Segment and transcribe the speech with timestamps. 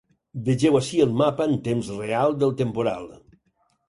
[0.45, 3.07] Vegeu ací el mapa en temps real del temporal.